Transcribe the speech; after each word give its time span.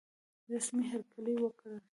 رسمي 0.53 0.83
هرکلی 0.91 1.33
وکړ. 1.43 1.73